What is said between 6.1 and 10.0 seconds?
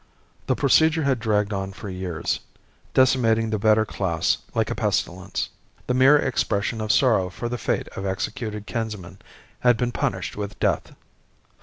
expression of sorrow for the fate of executed kinsmen had been